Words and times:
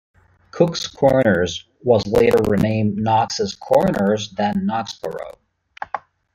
Cook's 0.49 0.87
Corners 0.87 1.69
was 1.83 2.07
later 2.07 2.39
renamed 2.49 2.97
Knox's 2.97 3.53
Corners 3.53 4.31
then 4.31 4.65
Knoxboro. 4.67 5.35